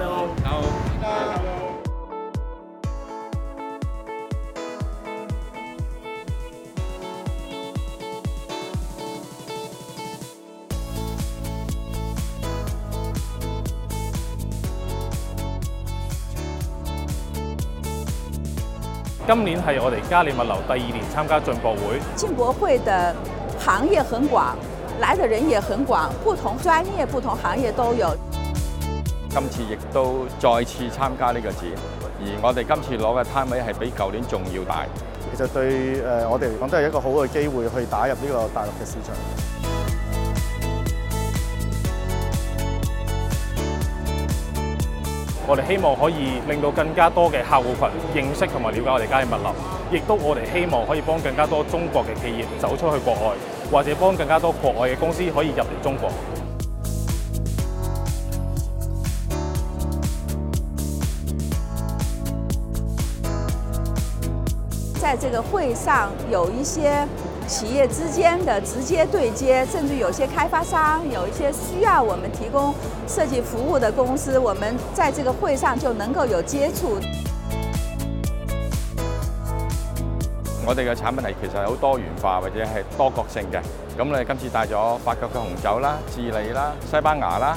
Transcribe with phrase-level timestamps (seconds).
[0.00, 0.62] Hello，好。
[19.26, 21.80] 今年系我哋嘉利物流第二年参加进博会。
[22.14, 23.12] 进博会的
[23.58, 24.56] 行业很广，
[25.00, 28.16] 来的人也很广，不同专业、不同行业都有。
[29.40, 31.70] 今次亦都再次參加呢個展，
[32.18, 34.82] 而我哋今次攞嘅攤位係比舊年仲要大。
[35.30, 39.14] 其實對誒我哋嚟講都係一個好嘅機會，去打入呢個大陸嘅市場。
[45.46, 47.86] 我哋希望可以令到更加多嘅客户群
[48.26, 49.48] 認識同埋了解我哋家嘅物流，
[49.94, 53.36] 亦都我哋希望可以幫更加多中國嘅企業走出去國外，
[53.70, 56.10] 或者幫更加多國外嘅公司可以入嚟中國。
[65.00, 67.06] 在这个会上有一些
[67.46, 72.74] 企业之间的直接对接，甚至有些开发商，有一些需要我们提供
[73.06, 76.98] 设计服务的公司，我们在这个会上就能够有接触。
[80.66, 83.58] 我哋嘅产品系其实好多元化或者系多角性嘅，
[83.96, 87.56] 咁你今次带咗法国嘅红酒啦、智利啦、西班牙啦。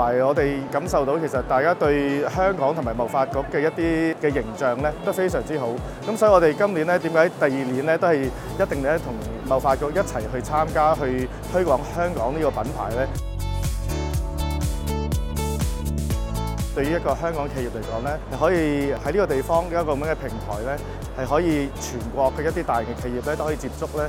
[0.00, 5.66] 埋我哋感受到，其實大家對香港同埋貿發局嘅一啲嘅形象咧，都非常之好。
[6.08, 9.14] 咁所以，我哋今年咧，點解第二年咧，都係一定咧，同
[9.46, 13.06] 貿發局一齊去參加，去推廣香港呢個品牌咧？
[16.74, 20.80] 對於一個香港企業嚟講咧，係可以喺呢個地方一個咁嘅平台咧，
[21.20, 24.08] 係可以全國嘅一啲大型企業咧，都可以接觸咧。